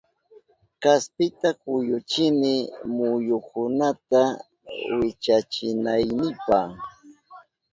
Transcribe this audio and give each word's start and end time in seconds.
Kaspita 0.81 1.49
kuyuchini 1.63 2.53
muyunkunata 2.95 4.21
wichachinaynipa 4.97 6.57